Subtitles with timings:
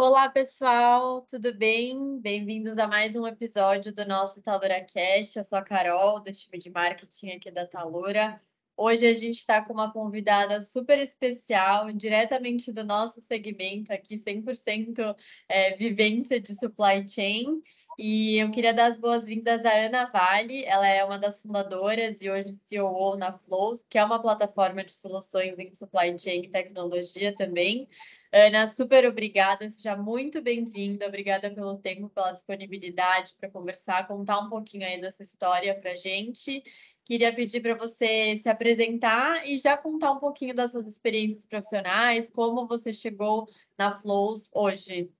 [0.00, 2.20] Olá, pessoal, tudo bem?
[2.20, 5.38] Bem-vindos a mais um episódio do nosso Talura Cast.
[5.38, 8.40] Eu sou a Carol, do time de marketing aqui da Talura.
[8.80, 15.16] Hoje a gente está com uma convidada super especial, diretamente do nosso segmento aqui, 100%
[15.48, 17.60] é, vivência de supply chain.
[17.98, 22.30] E eu queria dar as boas-vindas à Ana Vale, ela é uma das fundadoras e
[22.30, 27.34] hoje CEO na Flows, que é uma plataforma de soluções em supply chain e tecnologia
[27.34, 27.88] também.
[28.30, 34.50] Ana, super obrigada, seja muito bem-vinda, obrigada pelo tempo, pela disponibilidade para conversar, contar um
[34.50, 36.62] pouquinho aí dessa história para a gente.
[37.06, 42.28] Queria pedir para você se apresentar e já contar um pouquinho das suas experiências profissionais,
[42.28, 45.10] como você chegou na Flows hoje.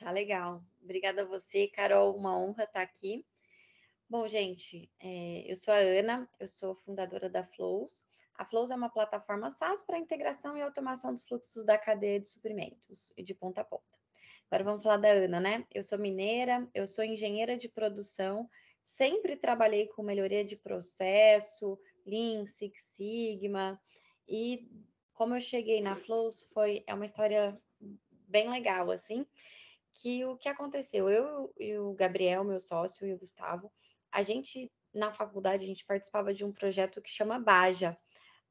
[0.00, 0.60] Tá legal.
[0.82, 3.24] Obrigada a você, Carol, uma honra estar aqui.
[4.10, 8.04] Bom, gente, é, eu sou a Ana, eu sou fundadora da Flows.
[8.36, 12.28] A Flows é uma plataforma SaaS para integração e automação dos fluxos da cadeia de
[12.28, 13.84] suprimentos e de ponta a ponta.
[14.50, 15.66] Agora vamos falar da Ana, né?
[15.72, 18.48] Eu sou mineira, eu sou engenheira de produção,
[18.82, 23.80] sempre trabalhei com melhoria de processo, Lean, Six Sigma,
[24.28, 24.68] e
[25.12, 27.58] como eu cheguei na Flows foi é uma história
[28.28, 29.24] bem legal assim,
[29.94, 33.72] que o que aconteceu, eu e o Gabriel, meu sócio, e o Gustavo,
[34.10, 37.98] a gente na faculdade a gente participava de um projeto que chama Baja,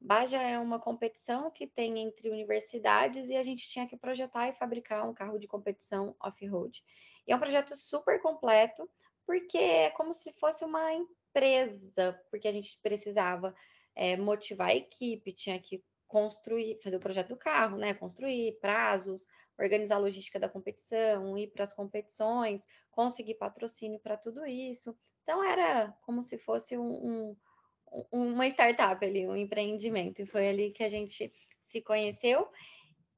[0.06, 4.54] Baja é uma competição que tem entre universidades e a gente tinha que projetar e
[4.54, 6.84] fabricar um carro de competição off-road.
[7.26, 8.90] E é um projeto super completo,
[9.26, 13.56] porque é como se fosse uma empresa, porque a gente precisava
[13.96, 17.94] é, motivar a equipe, tinha que construir, fazer o projeto do carro, né?
[17.94, 19.26] Construir prazos,
[19.58, 24.94] organizar a logística da competição, ir para as competições, conseguir patrocínio para tudo isso.
[25.24, 27.38] Então era como se fosse um, um
[28.12, 30.22] uma startup ali, um empreendimento.
[30.22, 31.32] E foi ali que a gente
[31.68, 32.50] se conheceu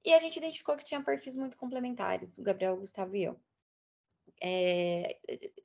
[0.03, 3.39] e a gente identificou que tinha perfis muito complementares, o Gabriel, o Gustavo e eu.
[4.41, 5.17] É,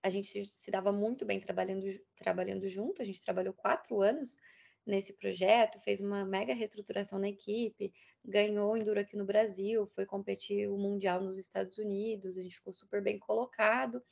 [0.03, 1.87] a gente se dava muito bem trabalhando,
[2.17, 4.39] trabalhando junto, a gente trabalhou quatro anos
[4.87, 7.93] nesse projeto, fez uma mega reestruturação na equipe,
[8.25, 12.73] ganhou Enduro aqui no Brasil, foi competir o Mundial nos Estados Unidos, a gente ficou
[12.73, 14.03] super bem colocado.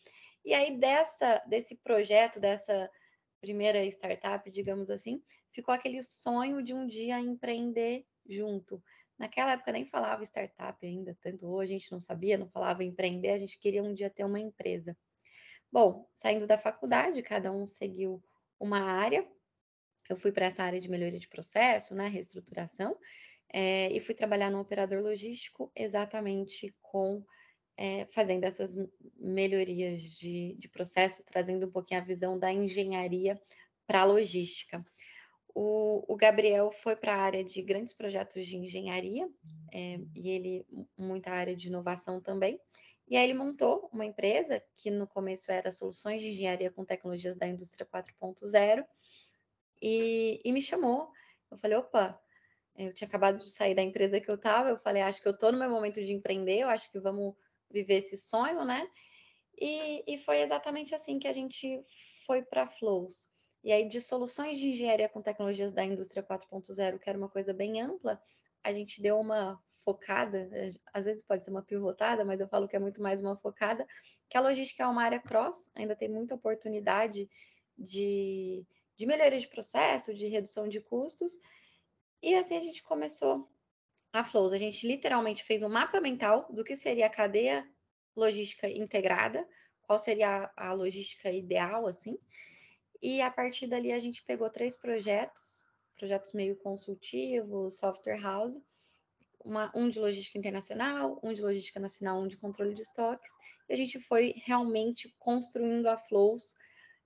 [0.45, 2.91] E aí dessa, desse projeto, dessa
[3.41, 5.23] primeira startup, digamos assim,
[5.53, 8.83] ficou aquele sonho de um dia empreender junto.
[9.19, 13.31] Naquela época nem falava startup ainda, tanto hoje a gente não sabia, não falava empreender,
[13.31, 14.97] a gente queria um dia ter uma empresa.
[15.71, 18.23] Bom, saindo da faculdade, cada um seguiu
[18.59, 19.27] uma área.
[20.09, 22.97] Eu fui para essa área de melhoria de processo, né, reestruturação,
[23.53, 27.25] é, e fui trabalhar no operador logístico exatamente com
[27.79, 28.75] é, fazendo essas
[29.17, 33.41] melhorias de, de processos, trazendo um pouquinho a visão da engenharia
[33.87, 34.85] para a logística.
[35.55, 39.29] O, o, Gabriel foi para a área de grandes projetos de engenharia,
[39.73, 42.61] é, e ele, muita área de inovação também.
[43.09, 47.37] E aí ele montou uma empresa que no começo era soluções de engenharia com tecnologias
[47.37, 48.85] da indústria 4.0
[49.81, 51.11] e, e me chamou.
[51.51, 52.21] Eu falei, opa,
[52.77, 55.33] eu tinha acabado de sair da empresa que eu estava, eu falei, acho que eu
[55.33, 57.35] estou no meu momento de empreender, eu acho que vamos
[57.71, 58.89] viver esse sonho, né?
[59.61, 61.83] E, e foi exatamente assim que a gente
[62.27, 63.29] foi para Flows.
[63.65, 67.53] E aí, de soluções de engenharia com tecnologias da indústria 4.0, que era uma coisa
[67.53, 68.21] bem ampla,
[68.63, 70.49] a gente deu uma focada,
[70.93, 73.87] às vezes pode ser uma pivotada, mas eu falo que é muito mais uma focada,
[74.29, 77.29] que a logística é uma área cross, ainda tem muita oportunidade
[77.77, 81.33] de, de melhoria de processo, de redução de custos,
[82.23, 83.49] e assim a gente começou
[84.13, 87.67] a Flows, a gente literalmente fez um mapa mental do que seria a cadeia
[88.17, 89.47] logística integrada,
[89.83, 92.19] qual seria a, a logística ideal, assim.
[93.01, 95.65] E a partir dali a gente pegou três projetos,
[95.97, 98.59] projetos meio consultivos, software house,
[99.45, 103.31] uma, um de logística internacional, um de logística nacional, um de controle de estoques,
[103.69, 106.55] e a gente foi realmente construindo a Flows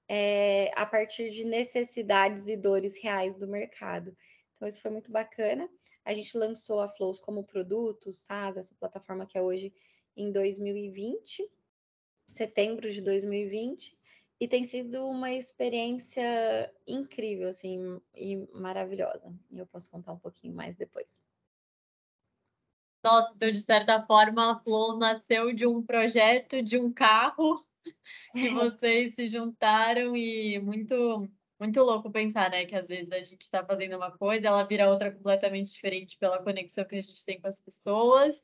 [0.09, 4.17] é, a partir de necessidades e dores reais do mercado.
[4.57, 5.69] Então, isso foi muito bacana.
[6.05, 9.73] A gente lançou a Flows como produto, SaaS, essa plataforma que é hoje
[10.17, 11.49] em 2020,
[12.29, 13.97] setembro de 2020,
[14.41, 19.33] e tem sido uma experiência incrível, assim, e maravilhosa.
[19.51, 21.25] E eu posso contar um pouquinho mais depois.
[23.05, 27.65] Nossa, então, de certa forma, a Flows nasceu de um projeto, de um carro,
[28.33, 28.49] que
[28.81, 31.29] vocês se juntaram e muito
[31.63, 32.67] muito louco pensar, né?
[32.67, 36.43] Que às vezes a gente está fazendo uma coisa, ela vira outra completamente diferente pela
[36.43, 38.43] conexão que a gente tem com as pessoas.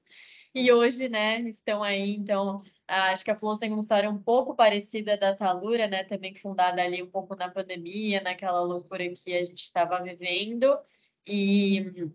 [0.55, 2.15] e hoje, né, estão aí.
[2.17, 6.35] Então, acho que a Flows tem uma história um pouco parecida da Talura, né, também
[6.35, 10.79] fundada ali um pouco na pandemia, naquela loucura que a gente estava vivendo.
[11.27, 12.11] E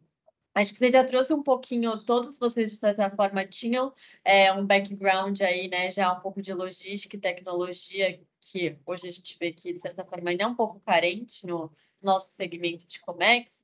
[0.55, 3.91] Acho que você já trouxe um pouquinho, todos vocês, de certa forma, tinham
[4.23, 5.89] é, um background aí, né?
[5.89, 8.19] Já um pouco de logística e tecnologia,
[8.51, 11.71] que hoje a gente vê que, de certa forma, ainda é um pouco carente no
[12.01, 13.63] nosso segmento de Comex.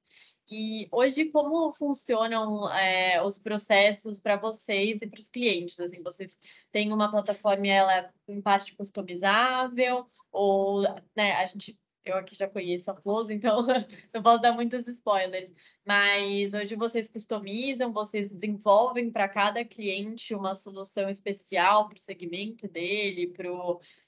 [0.52, 5.80] E hoje, como funcionam é, os processos para vocês e para os clientes?
[5.80, 6.40] Assim, vocês
[6.72, 10.82] têm uma plataforma, ela é em parte customizável, ou
[11.16, 13.62] né, a gente eu aqui já conheço a Flows, então
[14.14, 15.54] não posso dar muitos spoilers.
[15.86, 22.68] Mas hoje vocês customizam, vocês desenvolvem para cada cliente uma solução especial para o segmento
[22.68, 23.50] dele, para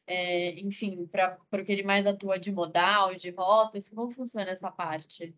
[0.08, 3.90] é, enfim, para o que ele mais atua de modal, de rotas.
[3.90, 5.36] Como funciona essa parte?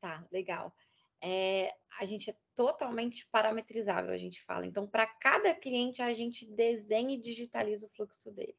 [0.00, 0.74] Tá, legal.
[1.20, 4.66] É, a gente é totalmente parametrizável, a gente fala.
[4.66, 8.56] Então, para cada cliente, a gente desenha e digitaliza o fluxo dele.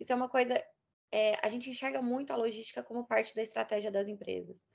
[0.00, 0.62] Isso é uma coisa
[1.12, 4.66] é, a gente enxerga muito a logística como parte da estratégia das empresas,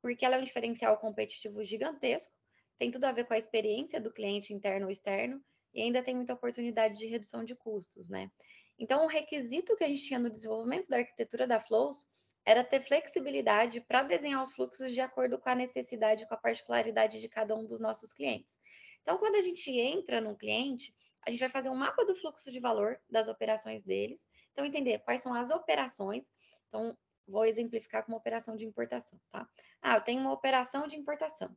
[0.00, 2.32] porque ela é um diferencial competitivo gigantesco,
[2.78, 5.42] tem tudo a ver com a experiência do cliente interno ou externo,
[5.74, 8.30] e ainda tem muita oportunidade de redução de custos, né?
[8.78, 12.08] Então, o requisito que a gente tinha no desenvolvimento da arquitetura da Flows
[12.44, 17.20] era ter flexibilidade para desenhar os fluxos de acordo com a necessidade, com a particularidade
[17.20, 18.58] de cada um dos nossos clientes.
[19.02, 20.94] Então, quando a gente entra num cliente,
[21.26, 24.24] a gente vai fazer um mapa do fluxo de valor das operações deles.
[24.52, 26.30] Então, entender quais são as operações.
[26.68, 26.96] Então,
[27.26, 29.48] vou exemplificar com uma operação de importação, tá?
[29.80, 31.56] Ah, eu tenho uma operação de importação.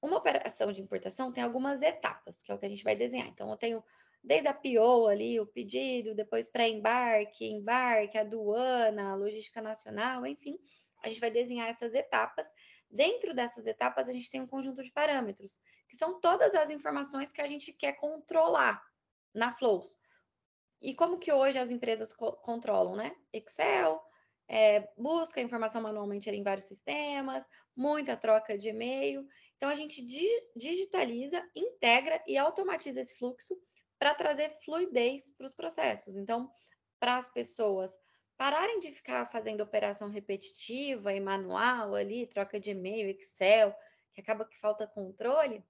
[0.00, 3.28] Uma operação de importação tem algumas etapas, que é o que a gente vai desenhar.
[3.28, 3.82] Então, eu tenho
[4.22, 10.58] desde a PO ali, o pedido, depois pré-embarque, embarque, aduana, logística nacional, enfim,
[11.02, 12.46] a gente vai desenhar essas etapas.
[12.90, 17.32] Dentro dessas etapas, a gente tem um conjunto de parâmetros, que são todas as informações
[17.32, 18.82] que a gente quer controlar
[19.34, 20.00] na Flows.
[20.80, 23.16] E como que hoje as empresas co controlam, né?
[23.32, 24.00] Excel,
[24.48, 27.44] é, busca informação manualmente em vários sistemas,
[27.74, 29.26] muita troca de e-mail.
[29.56, 33.56] Então, a gente di digitaliza, integra e automatiza esse fluxo
[33.98, 36.16] para trazer fluidez para os processos.
[36.16, 36.50] Então,
[37.00, 37.96] para as pessoas
[38.36, 43.74] pararem de ficar fazendo operação repetitiva e manual ali, troca de e-mail, Excel,
[44.12, 45.64] que acaba que falta controle,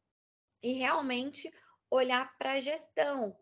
[0.63, 1.53] e realmente
[1.91, 3.37] olhar para a gestão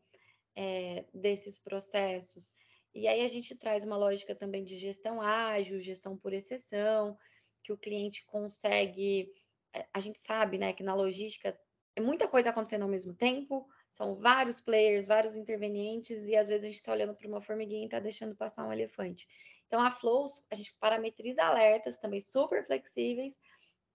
[0.57, 2.53] é, desses processos.
[2.95, 7.17] E aí a gente traz uma lógica também de gestão ágil, gestão por exceção,
[7.63, 9.33] que o cliente consegue.
[9.73, 11.59] Eh, a gente sabe, né, que na logística
[11.97, 16.65] é muita coisa acontecendo ao mesmo tempo, são vários players, vários intervenientes, e às vezes
[16.65, 19.29] a gente está olhando para uma formiguinha e está deixando passar um elefante.
[19.67, 23.39] Então, a Flows, a gente parametriza alertas também super flexíveis,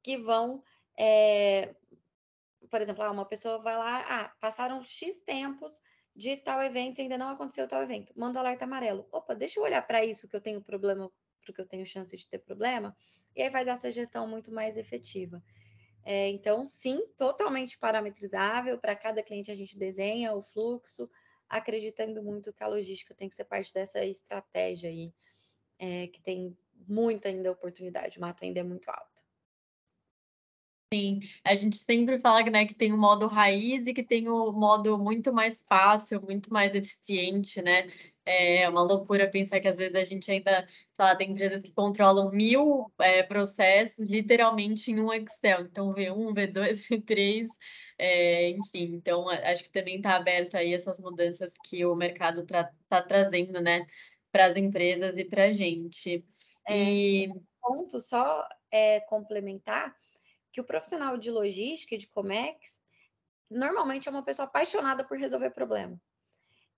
[0.04, 0.64] que vão,
[0.98, 1.76] é,
[2.70, 5.80] por exemplo, ah, uma pessoa vai lá, ah, passaram X tempos
[6.18, 8.12] de tal evento ainda não aconteceu tal evento.
[8.16, 9.08] Manda o alerta amarelo.
[9.12, 11.12] Opa, deixa eu olhar para isso que eu tenho problema,
[11.46, 12.98] porque eu tenho chance de ter problema,
[13.36, 15.44] e aí faz essa gestão muito mais efetiva.
[16.04, 18.80] É, então, sim, totalmente parametrizável.
[18.80, 21.08] Para cada cliente a gente desenha o fluxo,
[21.48, 25.14] acreditando muito que a logística tem que ser parte dessa estratégia aí,
[25.78, 29.17] é, que tem muita ainda oportunidade, o mato ainda é muito alto.
[30.94, 34.54] Sim, a gente sempre fala né, que tem o modo raiz e que tem o
[34.54, 37.90] modo muito mais fácil, muito mais eficiente, né?
[38.26, 40.66] É uma loucura pensar que às vezes a gente ainda,
[40.98, 45.62] lá, tem empresas que controlam mil é, processos literalmente em um Excel.
[45.62, 47.48] Então, V1, V2, V3,
[47.98, 48.94] é, enfim.
[48.96, 53.60] Então, acho que também está aberto aí essas mudanças que o mercado está tra trazendo,
[53.62, 53.86] né,
[54.32, 56.24] para as empresas e para a gente.
[56.66, 57.34] É, e...
[57.62, 59.94] ponto só é complementar
[60.58, 62.82] que o profissional de logística e de Comex
[63.48, 66.02] normalmente é uma pessoa apaixonada por resolver problema.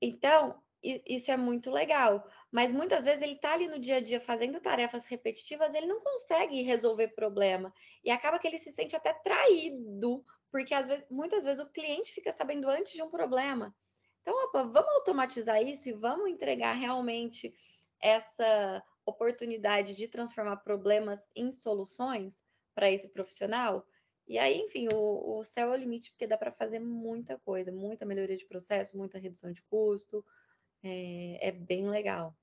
[0.02, 4.20] Então, isso é muito legal, mas muitas vezes ele está ali no dia a dia
[4.20, 9.14] fazendo tarefas repetitivas, ele não consegue resolver problema e acaba que ele se sente até
[9.14, 13.74] traído, porque às vezes, muitas vezes o cliente fica sabendo antes de um problema.
[14.22, 17.54] Então, opa, vamos automatizar isso e vamos entregar realmente
[18.02, 22.49] essa oportunidade de transformar problemas em soluções
[22.80, 23.86] para esse profissional.
[24.26, 27.74] E aí, enfim, o, o céu é o limite, porque dá para fazer muita coisa,
[27.74, 30.24] muita melhoria de processo, muita redução de custo.
[30.82, 32.34] É, é bem legal.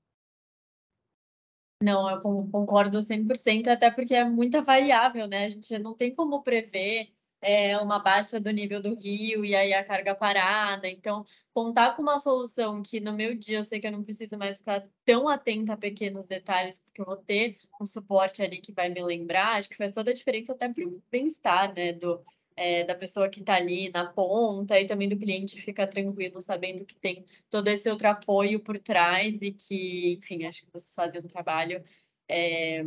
[1.81, 5.45] Não, eu concordo 100%, até porque é muita variável, né?
[5.45, 9.73] A gente não tem como prever é, uma baixa do nível do rio e aí
[9.73, 10.87] a carga parada.
[10.87, 14.37] Então, contar com uma solução que no meu dia eu sei que eu não preciso
[14.37, 18.71] mais ficar tão atenta a pequenos detalhes, porque eu vou ter um suporte ali que
[18.71, 22.21] vai me lembrar, acho que faz toda a diferença até para o bem-estar né, do,
[22.55, 26.85] é, da pessoa que está ali na ponta e também do cliente ficar tranquilo, sabendo
[26.85, 31.21] que tem todo esse outro apoio por trás e que, enfim, acho que vocês fazem
[31.21, 31.83] um trabalho
[32.27, 32.83] é,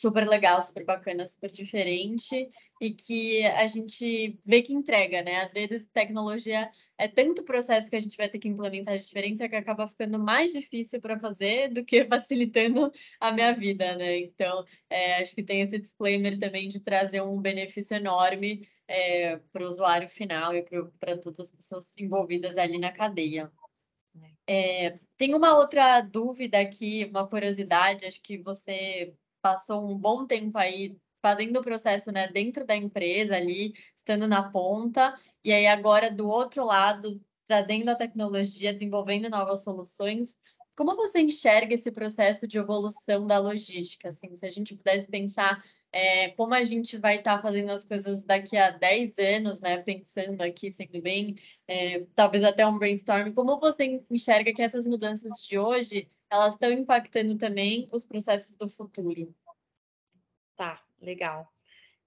[0.00, 2.48] super legal, super bacana, super diferente
[2.80, 5.40] e que a gente vê que entrega, né?
[5.40, 9.48] Às vezes tecnologia é tanto processo que a gente vai ter que implementar de diferença
[9.48, 14.18] que acaba ficando mais difícil para fazer do que facilitando a minha vida, né?
[14.18, 19.64] Então, é, acho que tem esse disclaimer também de trazer um benefício enorme é, para
[19.64, 20.62] o usuário final e
[20.98, 23.50] para todas as pessoas envolvidas ali na cadeia.
[24.46, 30.56] É, tem uma outra dúvida aqui, uma curiosidade, acho que você passou um bom tempo
[30.56, 36.10] aí fazendo o processo né, dentro da empresa ali, estando na ponta, e aí agora
[36.10, 40.38] do outro lado, trazendo a tecnologia, desenvolvendo novas soluções.
[40.74, 44.08] Como você enxerga esse processo de evolução da logística?
[44.08, 47.84] Assim, se a gente pudesse pensar é, como a gente vai estar tá fazendo as
[47.84, 49.82] coisas daqui a 10 anos, né?
[49.82, 51.36] Pensando aqui, sendo bem,
[51.68, 56.70] é, talvez até um brainstorm, como você enxerga que essas mudanças de hoje elas estão
[56.70, 59.34] impactando também os processos do futuro.
[60.56, 61.52] Tá, legal.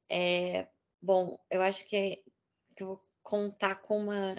[0.09, 0.67] É,
[1.01, 2.23] bom, eu acho que,
[2.75, 4.35] que eu vou contar com uma.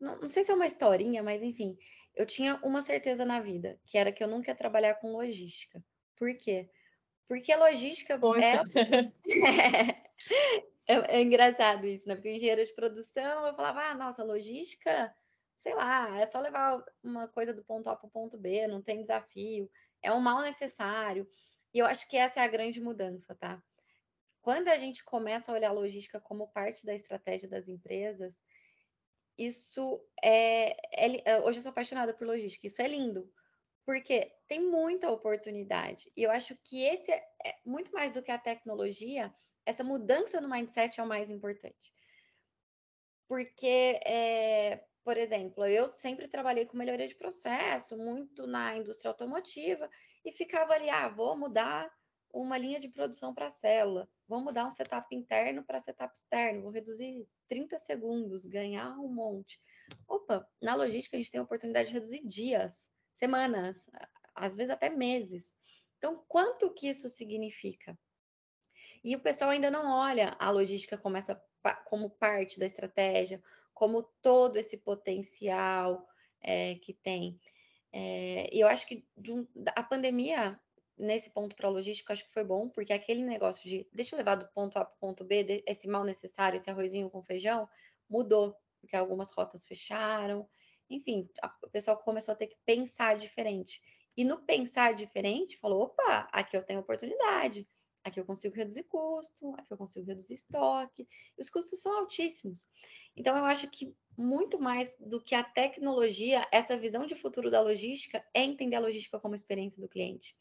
[0.00, 1.76] Não, não sei se é uma historinha, mas enfim,
[2.14, 5.82] eu tinha uma certeza na vida, que era que eu nunca ia trabalhar com logística.
[6.16, 6.68] Por quê?
[7.26, 8.64] Porque logística é Poxa.
[8.74, 9.18] é...
[10.94, 12.14] é, é engraçado isso, né?
[12.14, 15.14] Porque engenheiro de produção, eu falava, ah, nossa, logística
[15.62, 18.82] sei lá, é só levar uma coisa do ponto A para o ponto B, não
[18.82, 19.70] tem desafio,
[20.02, 21.28] é um mal necessário.
[21.74, 23.62] E eu acho que essa é a grande mudança, tá?
[24.40, 28.40] Quando a gente começa a olhar a logística como parte da estratégia das empresas,
[29.36, 33.30] isso é, é, é hoje eu sou apaixonada por logística, isso é lindo,
[33.84, 36.10] porque tem muita oportunidade.
[36.16, 39.34] E eu acho que esse é, é muito mais do que a tecnologia,
[39.64, 41.92] essa mudança no mindset é o mais importante.
[43.28, 49.88] Porque é, por exemplo, eu sempre trabalhei com melhoria de processo, muito na indústria automotiva,
[50.22, 51.90] e ficava ali, ah, vou mudar
[52.30, 56.70] uma linha de produção para célula, vou mudar um setup interno para setup externo, vou
[56.70, 59.58] reduzir 30 segundos, ganhar um monte.
[60.06, 63.88] Opa, na logística a gente tem a oportunidade de reduzir dias, semanas,
[64.34, 65.56] às vezes até meses.
[65.96, 67.98] Então, quanto que isso significa?
[69.08, 71.42] E o pessoal ainda não olha a logística como, essa,
[71.86, 76.06] como parte da estratégia, como todo esse potencial
[76.42, 77.40] é, que tem.
[77.90, 80.60] É, eu acho que um, a pandemia,
[80.98, 84.18] nesse ponto para a logística, acho que foi bom, porque aquele negócio de deixa eu
[84.18, 87.66] levar do ponto A para o ponto B, esse mal necessário, esse arrozinho com feijão,
[88.10, 90.46] mudou, porque algumas rotas fecharam.
[90.90, 91.26] Enfim,
[91.64, 93.80] o pessoal começou a ter que pensar diferente.
[94.14, 97.66] E no pensar diferente, falou: opa, aqui eu tenho oportunidade,
[98.04, 101.06] aqui eu consigo reduzir custo, aqui eu consigo reduzir estoque.
[101.36, 102.68] E os custos são altíssimos.
[103.16, 107.60] Então, eu acho que muito mais do que a tecnologia, essa visão de futuro da
[107.60, 110.36] logística é entender a logística como experiência do cliente.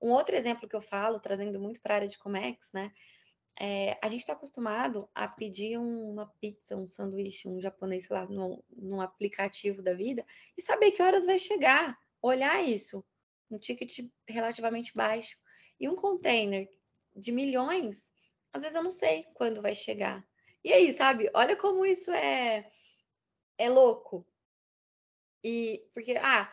[0.00, 2.92] Um outro exemplo que eu falo, trazendo muito para a área de Comex, né?
[3.58, 8.26] É, a gente está acostumado a pedir uma pizza, um sanduíche, um japonês, sei lá,
[8.26, 10.26] num, num aplicativo da vida
[10.58, 11.96] e saber que horas vai chegar.
[12.20, 13.04] Olhar isso,
[13.50, 15.38] um ticket relativamente baixo.
[15.78, 16.68] E um container
[17.14, 18.08] de milhões,
[18.52, 20.26] às vezes eu não sei quando vai chegar.
[20.62, 21.30] E aí, sabe?
[21.34, 22.70] Olha como isso é
[23.58, 24.26] é louco.
[25.42, 26.52] E porque ah,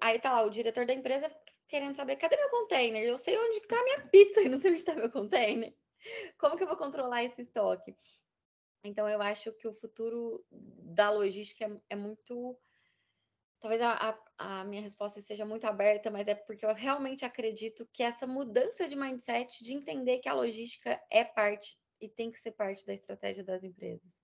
[0.00, 1.34] aí tá lá o diretor da empresa
[1.66, 3.02] querendo saber cadê meu container?
[3.02, 5.74] Eu sei onde está a minha pizza e não sei onde está meu container.
[6.38, 7.96] Como que eu vou controlar esse estoque?
[8.84, 12.58] Então eu acho que o futuro da logística é, é muito
[13.60, 13.92] talvez a,
[14.38, 18.26] a, a, minha resposta seja muito aberta, mas é porque eu realmente acredito que essa
[18.26, 22.86] mudança de mindset, de entender que a logística é parte e tem que ser parte
[22.86, 24.22] da estratégia das empresas.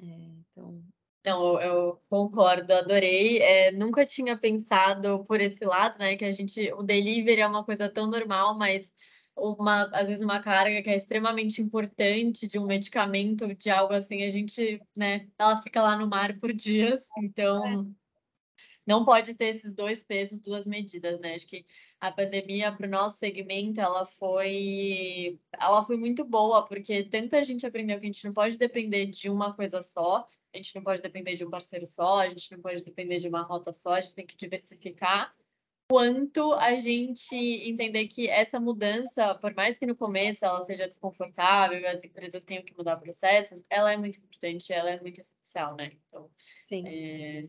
[0.00, 0.82] É, então.
[1.24, 3.38] Não, eu concordo, adorei.
[3.38, 6.16] É, nunca tinha pensado por esse lado, né?
[6.16, 8.92] Que a gente, o delivery é uma coisa tão normal, mas
[9.36, 14.24] uma, às vezes uma carga que é extremamente importante de um medicamento, de algo assim,
[14.24, 15.28] a gente, né?
[15.38, 17.94] Ela fica lá no mar por dias, então.
[18.88, 21.34] Não pode ter esses dois pesos, duas medidas, né?
[21.34, 21.66] Acho que
[22.00, 27.66] a pandemia para o nosso segmento ela foi, ela foi muito boa porque tanta gente
[27.66, 31.02] aprendeu que a gente não pode depender de uma coisa só, a gente não pode
[31.02, 34.00] depender de um parceiro só, a gente não pode depender de uma rota só, a
[34.00, 35.36] gente tem que diversificar.
[35.90, 41.86] Quanto a gente entender que essa mudança, por mais que no começo ela seja desconfortável,
[41.90, 45.92] as empresas tenham que mudar processos, ela é muito importante, ela é muito essencial, né?
[46.08, 46.30] Então,
[46.66, 46.84] Sim.
[46.86, 47.48] É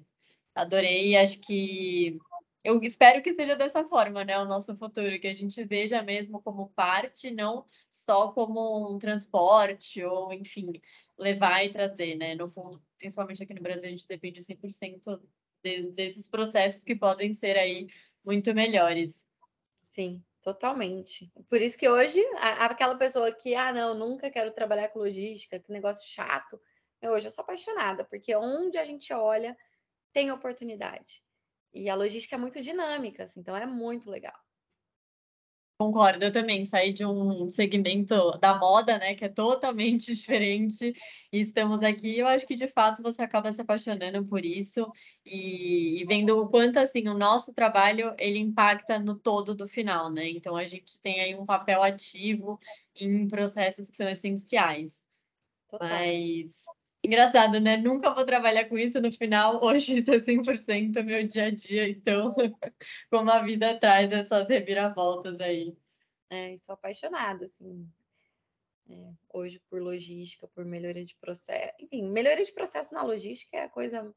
[0.61, 1.15] adorei.
[1.17, 2.19] Acho que
[2.63, 4.37] eu espero que seja dessa forma, né?
[4.39, 10.03] O nosso futuro, que a gente veja mesmo como parte, não só como um transporte
[10.03, 10.73] ou, enfim,
[11.17, 12.35] levar e trazer, né?
[12.35, 15.21] No fundo, principalmente aqui no Brasil, a gente depende 100%
[15.63, 17.87] de, desses processos que podem ser aí
[18.25, 19.25] muito melhores.
[19.83, 21.31] Sim, totalmente.
[21.49, 25.59] Por isso que hoje, a, aquela pessoa que, ah, não, nunca quero trabalhar com logística,
[25.59, 26.59] que negócio chato,
[27.03, 29.55] hoje eu sou apaixonada, porque onde a gente olha,
[30.13, 31.21] tem oportunidade.
[31.73, 34.37] E a logística é muito dinâmica, assim, então é muito legal.
[35.81, 40.93] Concordo, eu também saí de um segmento da moda, né, que é totalmente diferente,
[41.31, 42.19] e estamos aqui.
[42.19, 44.91] Eu acho que de fato você acaba se apaixonando por isso
[45.25, 50.11] e, e, vendo o quanto assim o nosso trabalho ele impacta no todo do final,
[50.11, 50.27] né?
[50.27, 52.59] Então a gente tem aí um papel ativo
[52.93, 55.01] em processos que são essenciais.
[55.69, 55.87] Total.
[55.87, 56.65] Mas
[57.01, 57.77] Engraçado, né?
[57.77, 59.63] Nunca vou trabalhar com isso no final.
[59.63, 61.87] Hoje isso é 100% meu dia a dia.
[61.87, 62.35] Então,
[63.09, 65.77] como a vida traz essas reviravoltas aí.
[66.29, 67.89] É, sou apaixonada, assim.
[68.89, 71.73] É, hoje por logística, por melhoria de processo.
[71.79, 74.13] Enfim, melhoria de processo na logística é a coisa.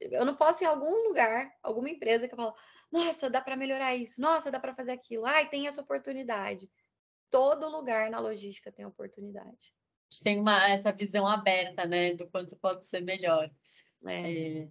[0.00, 2.54] Eu não posso ir em algum lugar, alguma empresa que eu falo,
[2.90, 6.68] nossa, dá para melhorar isso, nossa, dá para fazer aquilo, ai, tem essa oportunidade.
[7.30, 9.72] Todo lugar na logística tem oportunidade
[10.12, 13.50] gente tem uma, essa visão aberta, né, do quanto pode ser melhor.
[14.04, 14.60] É.
[14.62, 14.68] é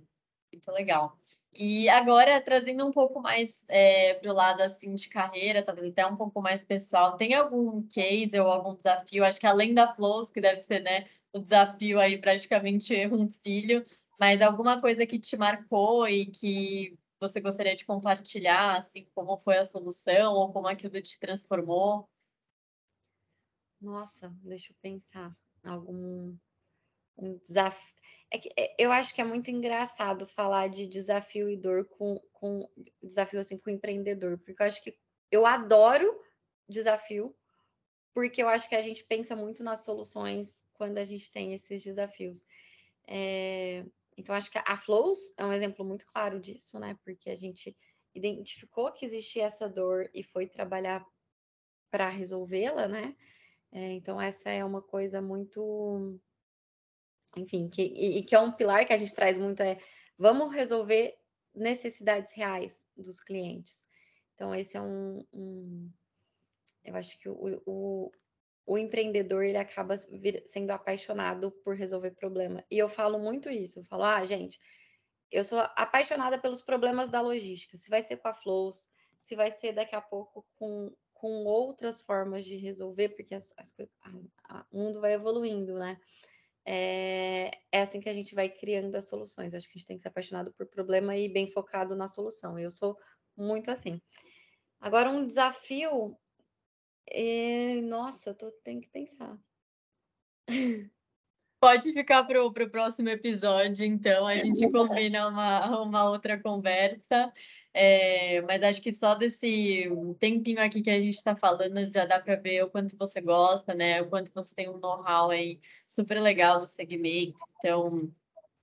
[0.54, 1.18] muito legal.
[1.54, 6.06] E agora, trazendo um pouco mais é, para o lado assim de carreira, talvez até
[6.06, 9.26] um pouco mais pessoal, tem algum case ou algum desafio?
[9.26, 13.86] Acho que além da Flows, que deve ser né, o desafio aí praticamente um filho,
[14.20, 19.58] mas alguma coisa que te marcou e que você gostaria de compartilhar, assim, como foi
[19.58, 22.10] a solução ou como aquilo te transformou?
[23.82, 25.36] Nossa, deixa eu pensar.
[25.64, 26.38] Algum
[27.18, 27.92] um desafio.
[28.32, 32.20] É que, é, eu acho que é muito engraçado falar de desafio e dor com,
[32.32, 32.70] com
[33.04, 34.98] desafio assim com empreendedor, porque eu acho que
[35.30, 36.18] eu adoro
[36.68, 37.36] desafio,
[38.14, 41.84] porque eu acho que a gente pensa muito nas soluções quando a gente tem esses
[41.84, 42.46] desafios.
[43.08, 43.86] É,
[44.18, 46.98] então, acho que a Flows é um exemplo muito claro disso, né?
[47.04, 47.76] Porque a gente
[48.14, 51.06] identificou que existia essa dor e foi trabalhar
[51.90, 53.16] para resolvê-la, né?
[53.72, 56.20] É, então, essa é uma coisa muito.
[57.38, 59.78] Enfim, que, e, e, que é um pilar que a gente traz muito: é
[60.18, 61.18] vamos resolver
[61.56, 63.82] necessidades reais dos clientes.
[64.36, 65.26] Então, esse é um.
[65.34, 65.90] um
[66.84, 68.12] eu acho que o, o,
[68.66, 72.64] o empreendedor ele acaba vir, sendo apaixonado por resolver problema.
[72.70, 74.60] E eu falo muito isso: eu falo, ah, gente,
[75.32, 77.78] eu sou apaixonada pelos problemas da logística.
[77.78, 82.02] Se vai ser com a Flows, se vai ser daqui a pouco com com outras
[82.02, 83.72] formas de resolver, porque as, as,
[84.50, 86.02] a, o mundo vai evoluindo, né?
[86.66, 89.54] É, é, assim que a gente vai criando as soluções.
[89.54, 92.58] Acho que a gente tem que ser apaixonado por problema e bem focado na solução.
[92.58, 92.98] Eu sou
[93.38, 94.02] muito assim.
[94.80, 96.18] Agora, um desafio.
[97.08, 97.76] É...
[97.82, 99.40] Nossa, eu tô, tenho que pensar.
[101.62, 107.32] Pode ficar para o próximo episódio, então a gente combina uma, uma outra conversa.
[107.72, 109.88] É, mas acho que só desse
[110.20, 113.76] tempinho aqui que a gente está falando já dá para ver o quanto você gosta,
[113.76, 114.02] né?
[114.02, 117.44] O quanto você tem um know-how aí super legal do segmento.
[117.60, 118.12] Então,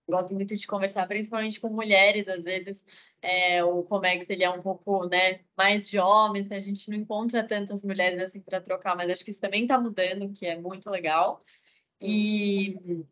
[0.08, 2.26] gosto muito de conversar, principalmente com mulheres.
[2.26, 2.84] Às vezes,
[3.22, 7.46] é, o Comex ele é um pouco né, mais de homens, a gente não encontra
[7.46, 10.90] tantas mulheres assim para trocar, mas acho que isso também está mudando, que é muito
[10.90, 11.44] legal.
[12.00, 13.04] E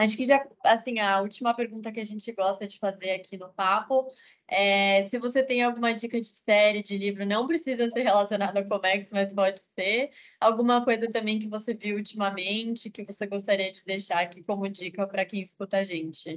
[0.00, 3.52] Acho que já, assim, a última pergunta que a gente gosta de fazer aqui no
[3.52, 4.10] papo
[4.48, 8.66] é se você tem alguma dica de série, de livro, não precisa ser relacionada ao
[8.66, 10.10] Comex, mas pode ser.
[10.40, 15.06] Alguma coisa também que você viu ultimamente, que você gostaria de deixar aqui como dica
[15.06, 16.34] para quem escuta a gente.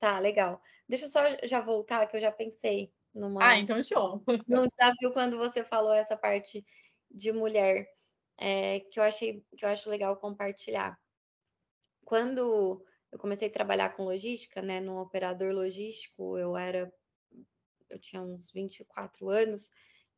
[0.00, 0.60] Tá, legal.
[0.88, 3.46] Deixa eu só já voltar, que eu já pensei numa.
[3.46, 4.20] Ah, então show.
[4.48, 6.66] Num desafio quando você falou essa parte
[7.08, 7.86] de mulher,
[8.38, 10.98] é, que eu achei que eu acho legal compartilhar
[12.04, 16.92] quando eu comecei a trabalhar com logística, né, no operador logístico, eu era
[17.88, 19.70] eu tinha uns 24 anos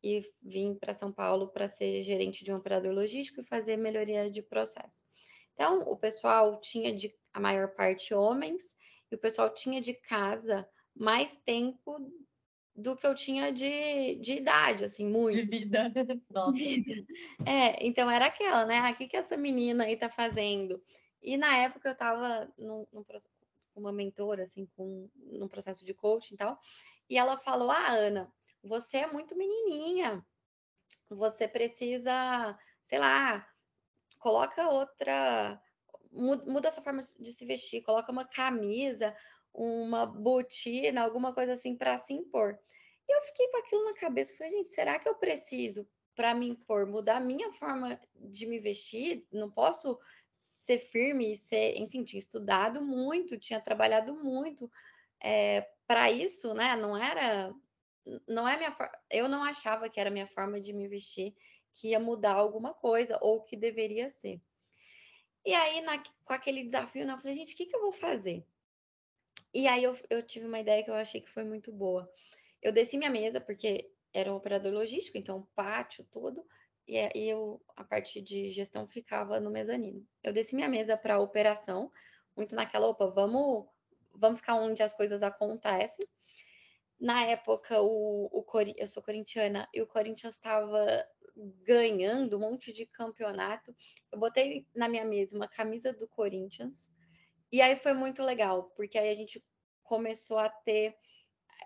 [0.03, 4.31] e vim para São Paulo para ser gerente de um operador logístico e fazer melhoria
[4.31, 5.05] de processo.
[5.53, 8.63] Então, o pessoal tinha de a maior parte homens
[9.11, 11.99] e o pessoal tinha de casa mais tempo
[12.75, 15.37] do que eu tinha de, de idade, assim, muito.
[15.41, 15.93] De vida.
[16.31, 16.59] Nossa.
[17.47, 18.79] É, então era aquela, né?
[18.79, 20.83] Ah, o que, que essa menina aí tá fazendo?
[21.23, 26.39] E na época eu estava com uma mentora, assim, com num processo de coaching e
[26.39, 26.59] tal,
[27.09, 28.33] e ela falou: Ah, Ana,
[28.63, 30.25] você é muito menininha,
[31.09, 33.47] você precisa, sei lá,
[34.19, 35.61] coloca outra,
[36.13, 39.17] muda a sua forma de se vestir, coloca uma camisa,
[39.55, 42.59] uma botina, alguma coisa assim para se impor.
[43.09, 45.87] E eu fiquei com aquilo na cabeça, falei, gente, será que eu preciso
[46.17, 49.99] para me impor, mudar a minha forma de me vestir, não posso
[50.39, 54.71] ser firme e ser, enfim, tinha estudado muito, tinha trabalhado muito
[55.21, 56.77] é, eh, para isso, né?
[56.77, 57.53] Não era,
[58.27, 58.75] não é minha,
[59.11, 61.35] eu não achava que era minha forma de me vestir
[61.75, 64.41] que ia mudar alguma coisa ou que deveria ser.
[65.45, 67.93] E aí, na, com aquele desafio, né, eu falei, gente, o que, que eu vou
[67.93, 68.47] fazer?
[69.55, 72.11] E aí eu, eu tive uma ideia que eu achei que foi muito boa.
[72.61, 76.45] Eu desci minha mesa, porque era um operador logístico, então pátio todo,
[76.89, 80.05] e, e eu, a parte de gestão ficava no mezanino.
[80.23, 81.91] Eu desci minha mesa para operação,
[82.37, 83.67] muito naquela, opa, vamos,
[84.13, 86.07] vamos ficar onde as coisas acontecem.
[87.01, 88.45] Na época, o, o
[88.77, 91.07] eu sou corintiana e o Corinthians estava
[91.63, 93.75] ganhando um monte de campeonato.
[94.13, 96.89] Eu botei na minha mesa uma camisa do Corinthians.
[97.55, 99.41] E aí foi muito legal, porque aí a gente
[99.85, 100.93] começou a ter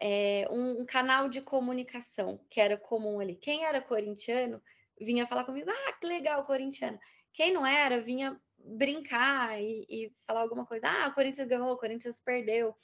[0.03, 3.35] é, um, um, canal de comunicação que era comum ali.
[3.37, 4.63] Quem era corintiano
[5.01, 6.99] vinha falar comigo, ah, que legal, corintiano.
[7.33, 11.79] Quem não era, vinha brincar e, e falar alguma coisa, ah, o Corinthians ganhou, o
[11.79, 12.77] Corinthians perdeu.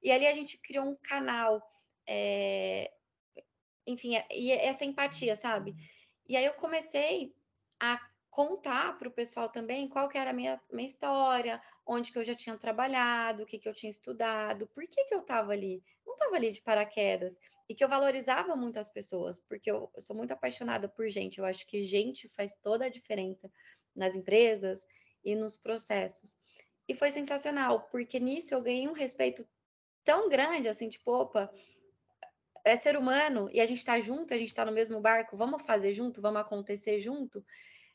[0.00, 1.60] E ali a gente criou um canal,
[2.06, 2.92] é,
[3.84, 5.74] enfim, e essa empatia, sabe?
[6.28, 7.34] E aí eu comecei
[7.80, 8.00] a
[8.32, 12.24] contar para o pessoal também qual que era a minha, minha história, onde que eu
[12.24, 15.84] já tinha trabalhado, o que, que eu tinha estudado, por que, que eu estava ali.
[16.04, 17.38] Não estava ali de paraquedas.
[17.68, 21.38] E que eu valorizava muito as pessoas, porque eu, eu sou muito apaixonada por gente.
[21.38, 23.52] Eu acho que gente faz toda a diferença
[23.94, 24.86] nas empresas
[25.22, 26.38] e nos processos.
[26.88, 29.46] E foi sensacional, porque nisso eu ganhei um respeito
[30.02, 31.52] tão grande, assim, tipo, opa,
[32.64, 35.62] é ser humano e a gente está junto, a gente está no mesmo barco, vamos
[35.62, 37.44] fazer junto, vamos acontecer junto.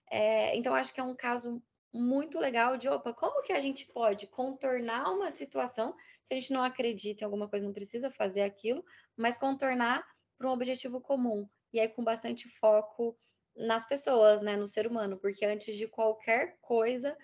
[0.10, 1.62] É, então, acho que é um caso
[1.94, 6.54] muito legal de, opa, como que a gente pode contornar uma situação, se a gente
[6.54, 8.84] não acredita em alguma coisa, não precisa fazer aquilo,
[9.16, 10.06] mas contornar
[10.38, 11.48] para um objetivo comum.
[11.74, 13.18] E aí, com bastante foco
[13.56, 17.18] nas pessoas, né, no ser humano, porque antes de qualquer coisa,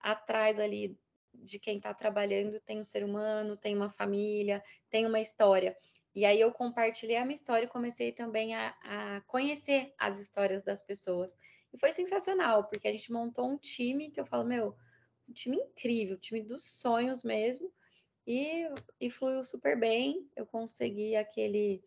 [0.00, 0.96] atrás ali
[1.34, 5.76] de quem está trabalhando tem um ser humano, tem uma família, tem uma história.
[6.14, 10.62] E aí eu compartilhei a minha história e comecei também a, a conhecer as histórias
[10.62, 11.36] das pessoas.
[11.72, 14.76] E foi sensacional, porque a gente montou um time que eu falo, meu,
[15.28, 17.72] um time incrível, um time dos sonhos mesmo.
[18.26, 18.68] E,
[19.00, 20.28] e fluiu super bem.
[20.36, 21.82] Eu consegui aquele,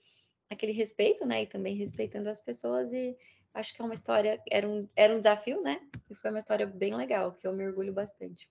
[0.49, 1.43] aquele respeito, né?
[1.43, 2.91] E também respeitando as pessoas.
[2.91, 3.15] E
[3.53, 5.79] acho que é uma história, era um, era um desafio, né?
[6.09, 8.49] E foi uma história bem legal, que eu me orgulho bastante.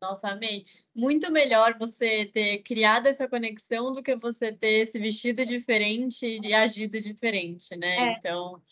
[0.00, 0.66] Nossa, amei.
[0.94, 6.52] Muito melhor você ter criado essa conexão do que você ter se vestido diferente e
[6.52, 7.96] agido diferente, né?
[7.96, 8.12] É.
[8.12, 8.62] Então,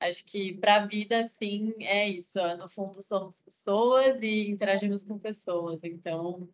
[0.00, 2.38] acho que para a vida, sim, é isso.
[2.56, 5.84] No fundo, somos pessoas e interagimos com pessoas.
[5.84, 6.48] Então,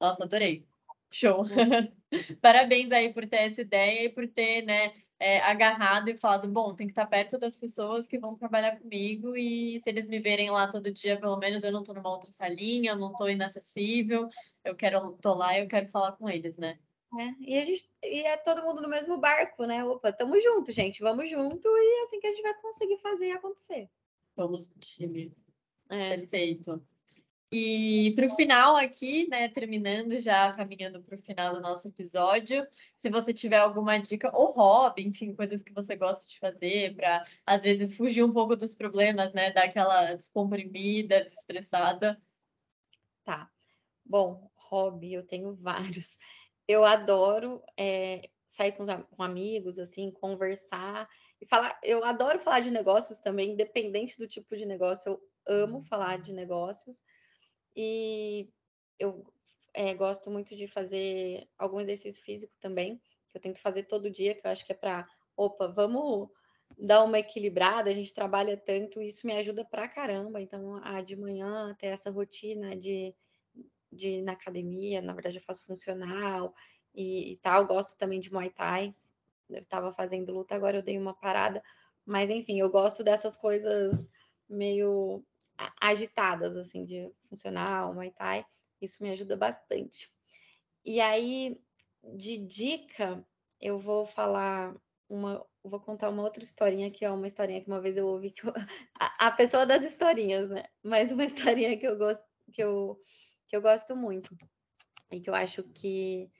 [0.00, 0.66] nossa, adorei.
[1.10, 1.44] Show.
[2.40, 6.74] Parabéns aí por ter essa ideia e por ter, né, é, agarrado e falado, bom,
[6.74, 10.50] tem que estar perto das pessoas que vão trabalhar comigo e se eles me verem
[10.50, 14.28] lá todo dia, pelo menos eu não estou numa outra salinha, eu não estou inacessível,
[14.64, 16.78] eu quero, tô lá e eu quero falar com eles, né?
[17.18, 19.84] É, e, a gente, e é todo mundo no mesmo barco, né?
[19.84, 23.32] Opa, tamo junto, gente, vamos junto e é assim que a gente vai conseguir fazer
[23.32, 23.88] acontecer.
[24.34, 25.32] Somos um time.
[25.90, 26.16] É.
[26.16, 26.82] Perfeito.
[27.54, 32.66] E para o final aqui, né, terminando já, caminhando para o final do nosso episódio,
[32.96, 37.26] se você tiver alguma dica ou hobby, enfim, coisas que você gosta de fazer para,
[37.44, 42.18] às vezes, fugir um pouco dos problemas, né, dar aquela descomprimida, desestressada.
[43.22, 43.50] Tá.
[44.02, 46.16] Bom, hobby, eu tenho vários.
[46.68, 51.08] Eu adoro é, sair com, os, com amigos, assim, conversar
[51.40, 51.78] e falar.
[51.82, 56.32] Eu adoro falar de negócios também, independente do tipo de negócio, eu amo falar de
[56.32, 57.02] negócios.
[57.74, 58.48] E
[58.98, 59.24] eu
[59.74, 64.34] é, gosto muito de fazer algum exercício físico também, que eu tento fazer todo dia,
[64.34, 66.28] que eu acho que é para, opa, vamos
[66.78, 70.40] dar uma equilibrada, a gente trabalha tanto, isso me ajuda pra caramba.
[70.40, 73.14] Então, a de manhã ter essa rotina de,
[73.92, 76.54] de ir na academia, na verdade eu faço funcional
[76.94, 78.94] e, e tal, gosto também de Muay Thai.
[79.48, 81.62] Eu estava fazendo luta, agora eu dei uma parada,
[82.06, 84.08] mas enfim, eu gosto dessas coisas
[84.48, 85.22] meio
[85.80, 88.44] agitadas, assim, de funcional, Muay Thai,
[88.80, 90.10] isso me ajuda bastante.
[90.84, 91.60] E aí,
[92.14, 93.24] de dica,
[93.60, 94.74] eu vou falar
[95.08, 98.30] uma, vou contar uma outra historinha que é uma historinha que uma vez eu ouvi
[98.30, 98.52] que eu,
[98.98, 100.64] a, a, pessoa das historinhas, né?
[100.82, 102.98] Mas uma historinha que eu gosto que eu,
[103.52, 104.34] que eu gosto muito
[105.12, 106.32] e que eu acho que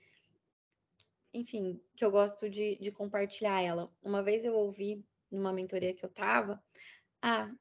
[1.31, 3.91] enfim, que eu gosto de, de compartilhar ela.
[4.01, 6.63] Uma vez eu ouvi numa mentoria que eu tava,
[7.21, 7.51] ah,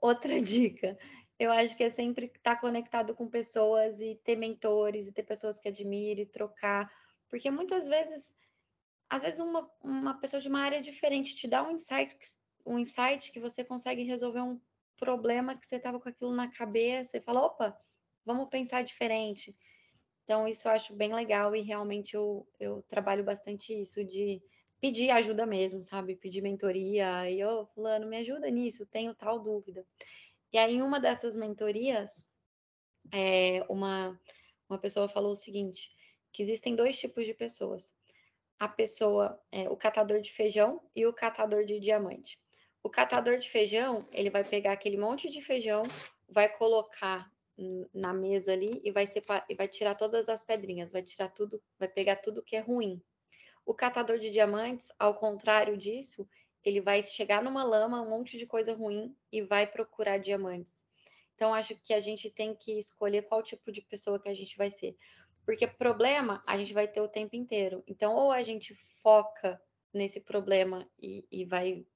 [0.00, 0.98] outra dica.
[1.38, 5.60] Eu acho que é sempre estar conectado com pessoas e ter mentores e ter pessoas
[5.60, 6.90] que admire, trocar,
[7.28, 8.36] porque muitas vezes
[9.08, 12.16] às vezes uma, uma pessoa de uma área diferente te dá um insight,
[12.66, 14.60] um insight que você consegue resolver um
[14.98, 17.78] problema que você estava com aquilo na cabeça e fala, opa,
[18.26, 19.56] vamos pensar diferente.
[20.24, 24.42] Então, isso eu acho bem legal e realmente eu, eu trabalho bastante isso de
[24.80, 26.16] pedir ajuda mesmo, sabe?
[26.16, 27.30] Pedir mentoria.
[27.30, 29.86] E, ô, oh, fulano, me ajuda nisso, tenho tal dúvida.
[30.52, 32.24] E aí, em uma dessas mentorias,
[33.12, 34.20] é, uma,
[34.68, 35.90] uma pessoa falou o seguinte,
[36.32, 37.94] que existem dois tipos de pessoas.
[38.58, 42.38] A pessoa, é, o catador de feijão e o catador de diamante.
[42.82, 45.84] O catador de feijão, ele vai pegar aquele monte de feijão,
[46.28, 47.30] vai colocar
[47.94, 51.62] na mesa ali e vai separar, e vai tirar todas as pedrinhas, vai tirar tudo,
[51.78, 53.02] vai pegar tudo que é ruim.
[53.64, 56.28] O catador de diamantes, ao contrário disso,
[56.64, 60.84] ele vai chegar numa lama, um monte de coisa ruim e vai procurar diamantes.
[61.34, 64.56] Então acho que a gente tem que escolher qual tipo de pessoa que a gente
[64.56, 64.96] vai ser.
[65.44, 67.84] Porque problema a gente vai ter o tempo inteiro.
[67.86, 69.60] Então, ou a gente foca
[69.94, 71.86] nesse problema e, e vai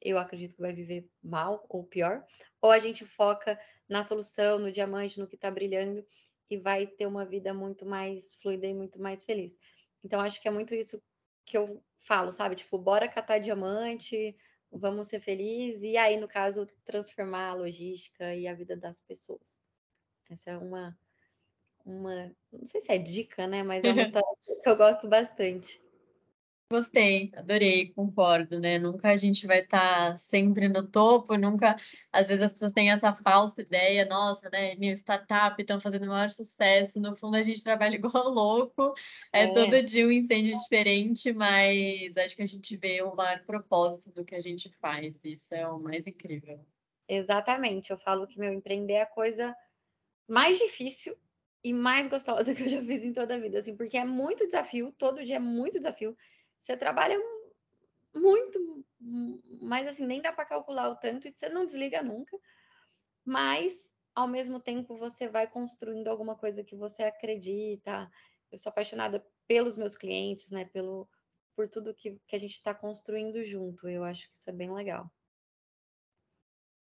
[0.00, 2.24] eu acredito que vai viver mal ou pior,
[2.60, 3.58] ou a gente foca
[3.88, 6.04] na solução, no diamante, no que está brilhando
[6.50, 9.52] e vai ter uma vida muito mais fluida e muito mais feliz.
[10.04, 11.02] Então, acho que é muito isso
[11.44, 12.56] que eu falo, sabe?
[12.56, 14.36] Tipo, bora catar diamante,
[14.70, 19.58] vamos ser felizes, e aí, no caso, transformar a logística e a vida das pessoas.
[20.30, 20.98] Essa é uma,
[21.84, 23.62] uma não sei se é dica, né?
[23.62, 24.28] Mas é uma história
[24.62, 25.82] que eu gosto bastante.
[26.70, 28.78] Gostei, adorei, concordo, né?
[28.78, 31.76] Nunca a gente vai estar tá sempre no topo, nunca.
[32.12, 34.74] Às vezes as pessoas têm essa falsa ideia, nossa, né?
[34.74, 37.00] Minha startup estão fazendo o maior sucesso.
[37.00, 38.92] No fundo, a gente trabalha igual louco,
[39.32, 43.42] é, é, todo dia um incêndio diferente, mas acho que a gente vê o maior
[43.44, 45.14] propósito do que a gente faz.
[45.24, 46.60] Isso é o mais incrível.
[47.08, 49.56] Exatamente, eu falo que meu empreender é a coisa
[50.28, 51.16] mais difícil
[51.64, 54.46] e mais gostosa que eu já fiz em toda a vida, assim, porque é muito
[54.46, 56.14] desafio, todo dia é muito desafio.
[56.60, 57.18] Você trabalha
[58.14, 58.84] muito,
[59.60, 62.36] mas assim, nem dá para calcular o tanto e você não desliga nunca.
[63.24, 68.10] Mas, ao mesmo tempo, você vai construindo alguma coisa que você acredita.
[68.50, 70.64] Eu sou apaixonada pelos meus clientes, né?
[70.66, 71.08] Pelo,
[71.54, 73.88] por tudo que, que a gente está construindo junto.
[73.88, 75.10] Eu acho que isso é bem legal.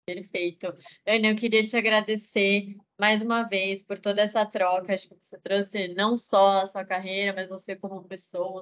[0.06, 0.68] Perfeito.
[1.08, 4.94] Ana, eu queria te agradecer mais uma vez por toda essa troca.
[4.94, 8.62] Acho que você trouxe não só a sua carreira, mas você como pessoa,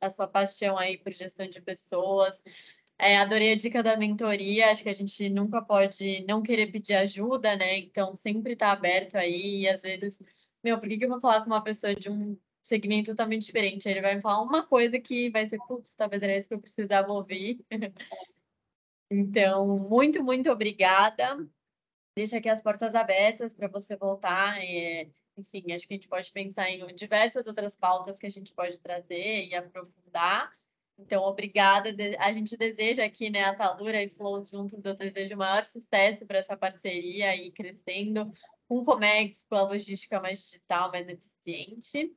[0.00, 2.42] a sua paixão aí por gestão de pessoas.
[2.98, 4.70] É, adorei a dica da mentoria.
[4.70, 7.78] Acho que a gente nunca pode não querer pedir ajuda, né?
[7.80, 9.62] Então, sempre está aberto aí.
[9.62, 10.18] E às vezes,
[10.64, 13.86] meu, por que, eu vou falar com uma pessoa de um segmento totalmente diferente?
[13.86, 16.60] Ele vai me falar uma coisa que vai ser, putz, talvez era isso que eu
[16.60, 17.60] precisava ouvir.
[19.10, 21.46] Então, muito, muito obrigada.
[22.14, 24.62] Deixa aqui as portas abertas para você voltar.
[24.62, 28.52] É, enfim, acho que a gente pode pensar em diversas outras pautas que a gente
[28.52, 30.52] pode trazer e aprofundar.
[30.98, 31.94] Então, obrigada.
[32.18, 36.26] A gente deseja aqui, né, a Talura e Flow juntos, eu desejo o maior sucesso
[36.26, 38.32] para essa parceria e crescendo
[38.68, 42.12] com o Comex, com a logística mais digital, mais eficiente.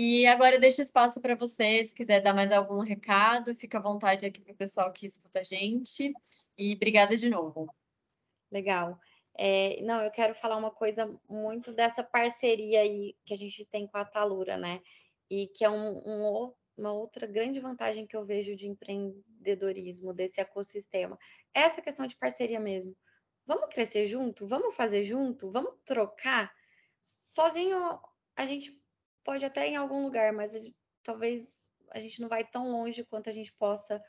[0.00, 3.82] E agora eu deixo espaço para você, se quiser dar mais algum recado, fica à
[3.82, 6.12] vontade aqui para o pessoal que escuta a gente.
[6.56, 7.66] E obrigada de novo.
[8.48, 8.96] Legal.
[9.36, 13.88] É, não, eu quero falar uma coisa muito dessa parceria aí que a gente tem
[13.88, 14.80] com a Talura, né?
[15.28, 20.40] E que é um, um, uma outra grande vantagem que eu vejo de empreendedorismo, desse
[20.40, 21.18] ecossistema.
[21.52, 22.96] É essa questão de parceria mesmo.
[23.44, 24.46] Vamos crescer junto?
[24.46, 25.50] Vamos fazer junto?
[25.50, 26.54] Vamos trocar?
[27.00, 28.00] Sozinho
[28.36, 28.78] a gente
[29.28, 30.54] pode até em algum lugar, mas
[31.02, 34.02] talvez a gente não vai tão longe quanto a gente possa,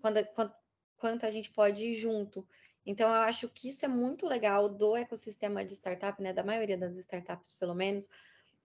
[0.00, 0.52] quando, quanto,
[0.96, 2.44] quanto a gente pode ir junto.
[2.84, 6.32] Então, eu acho que isso é muito legal do ecossistema de startup, né?
[6.32, 8.08] Da maioria das startups, pelo menos.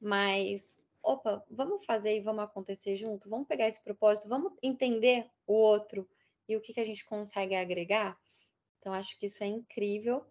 [0.01, 3.29] Mas, opa, vamos fazer e vamos acontecer junto?
[3.29, 6.09] Vamos pegar esse propósito, vamos entender o outro
[6.49, 8.17] e o que, que a gente consegue agregar.
[8.79, 10.25] Então, acho que isso é incrível.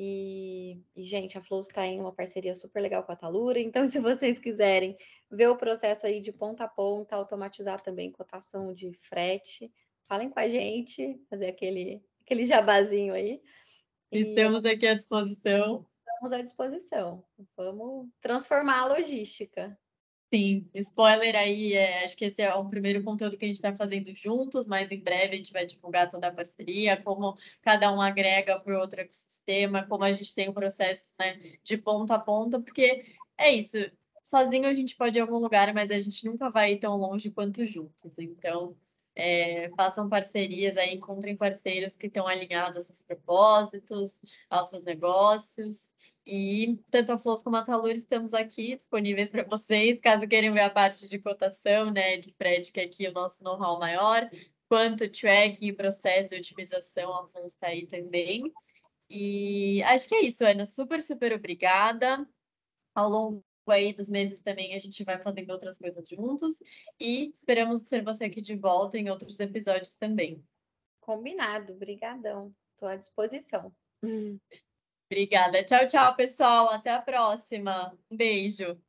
[0.00, 3.58] E, e, gente, a Flow está em uma parceria super legal com a Talura.
[3.58, 4.96] Então, se vocês quiserem
[5.28, 9.72] ver o processo aí de ponta a ponta, automatizar também cotação de frete,
[10.06, 13.42] falem com a gente, fazer aquele, aquele jabazinho aí.
[14.12, 14.68] Estamos e...
[14.68, 15.84] aqui à disposição.
[16.06, 17.24] Estamos à disposição.
[17.56, 19.76] Vamos transformar a logística.
[20.32, 23.72] Sim, spoiler aí, é, acho que esse é o primeiro conteúdo que a gente está
[23.72, 28.00] fazendo juntos, mas em breve a gente vai divulgar toda a parceria, como cada um
[28.00, 32.16] agrega para o outro ecossistema, como a gente tem o um processo né, de ponta
[32.16, 33.06] a ponta, porque
[33.38, 33.78] é isso,
[34.22, 37.30] sozinho a gente pode ir a algum lugar, mas a gente nunca vai tão longe
[37.30, 38.18] quanto juntos.
[38.18, 38.76] Então,
[39.14, 45.94] é, façam parcerias aí, encontrem parceiros que estão alinhados aos seus propósitos, aos seus negócios.
[46.30, 50.60] E tanto a Flows como a Talur estamos aqui disponíveis para vocês, caso queiram ver
[50.60, 54.28] a parte de cotação, né, de frete, que é aqui o nosso know-how maior,
[54.68, 58.52] quanto tracking, processo de otimização, a Flows está aí também.
[59.08, 60.66] E acho que é isso, Ana.
[60.66, 62.28] Super, super obrigada.
[62.94, 66.62] Ao longo aí dos meses também a gente vai fazendo outras coisas juntos
[67.00, 70.44] e esperamos ter você aqui de volta em outros episódios também.
[71.00, 72.54] Combinado, brigadão.
[72.74, 73.74] Estou à disposição.
[75.10, 75.64] Obrigada.
[75.64, 76.68] Tchau, tchau, pessoal.
[76.70, 77.98] Até a próxima.
[78.10, 78.80] Um beijo.